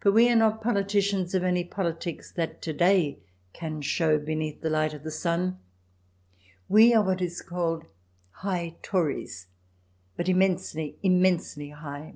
For 0.00 0.10
we 0.10 0.30
are 0.30 0.34
not 0.34 0.62
politicians 0.62 1.34
of 1.34 1.44
any 1.44 1.62
politics 1.62 2.32
that 2.32 2.62
to 2.62 2.72
day 2.72 3.18
can 3.52 3.82
show 3.82 4.16
beneath 4.18 4.62
the 4.62 4.70
light 4.70 4.94
of 4.94 5.02
the 5.02 5.10
sun. 5.10 5.58
We 6.70 6.94
are 6.94 7.04
what 7.04 7.20
is 7.20 7.42
called 7.42 7.84
high 8.30 8.76
Tories... 8.80 9.48
but 10.16 10.26
immensely, 10.26 10.96
immensely 11.02 11.68
high. 11.68 12.14